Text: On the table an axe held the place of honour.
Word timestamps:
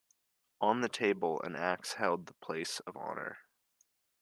On 0.59 0.81
the 0.81 0.89
table 0.89 1.39
an 1.43 1.55
axe 1.55 1.93
held 1.93 2.25
the 2.25 2.33
place 2.33 2.79
of 2.87 2.97
honour. 2.97 3.37